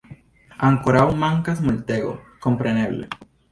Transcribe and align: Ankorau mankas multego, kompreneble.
Ankorau 0.67 1.03
mankas 1.25 1.63
multego, 1.67 2.17
kompreneble. 2.49 3.15